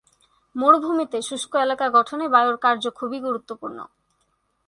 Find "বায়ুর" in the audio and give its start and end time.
2.33-2.57